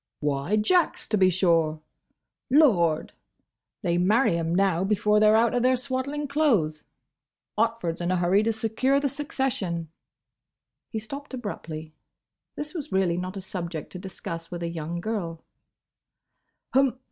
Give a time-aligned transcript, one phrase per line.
[0.19, 6.27] "Why, Jack's, to be sure!—Lord!—they marry 'em now before they 're out of their swaddling
[6.27, 6.85] clothes.
[7.55, 9.89] Otford's in a hurry to secure the succession—"
[10.89, 11.93] He stopped abruptly.
[12.55, 15.43] This was really not a subject to discuss with a young girl.